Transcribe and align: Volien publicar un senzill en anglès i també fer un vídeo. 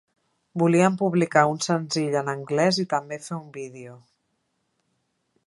Volien 0.61 0.95
publicar 1.01 1.43
un 1.51 1.59
senzill 1.65 2.17
en 2.23 2.33
anglès 2.33 2.81
i 2.85 2.87
també 2.95 3.21
fer 3.27 3.37
un 3.41 3.45
vídeo. 3.61 3.95